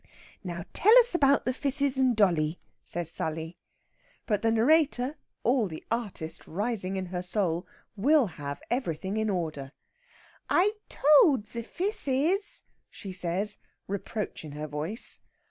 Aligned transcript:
"Now 0.43 0.65
tell 0.73 0.97
us 0.97 1.13
about 1.13 1.45
the 1.45 1.53
fisses 1.53 1.95
and 1.95 2.15
dolly," 2.15 2.59
says 2.83 3.11
Sally. 3.11 3.59
But 4.25 4.41
the 4.41 4.49
narrator, 4.49 5.15
all 5.43 5.67
the 5.67 5.85
artist 5.91 6.47
rising 6.47 6.95
in 6.95 7.05
her 7.13 7.21
soul, 7.21 7.67
will 7.95 8.25
have 8.25 8.63
everything 8.71 9.17
in 9.17 9.29
order. 9.29 9.71
"I 10.49 10.71
told 10.89 11.45
ze 11.45 11.61
fisses," 11.61 12.63
she 12.89 13.11
says, 13.13 13.57
reproach 13.87 14.43
in 14.43 14.53
her 14.53 14.65
voice. 14.65 15.19